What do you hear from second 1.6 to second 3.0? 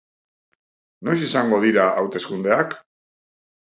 dira hauteskundeak?